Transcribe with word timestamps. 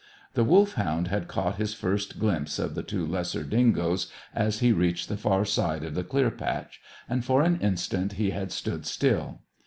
The 0.33 0.43
Wolfhound 0.43 1.09
had 1.09 1.27
caught 1.27 1.57
his 1.57 1.75
first 1.75 2.17
glimpse 2.17 2.57
of 2.57 2.73
the 2.73 2.81
two 2.81 3.05
lesser 3.05 3.43
dingoes 3.43 4.11
as 4.33 4.57
he 4.57 4.71
reached 4.71 5.09
the 5.09 5.15
far 5.15 5.45
side 5.45 5.83
of 5.83 5.93
the 5.93 6.03
clear 6.03 6.31
patch, 6.31 6.81
and, 7.07 7.23
for 7.23 7.43
an 7.43 7.59
instant 7.59 8.13
he 8.13 8.31
had 8.31 8.51
stood 8.51 8.87
still. 8.87 9.41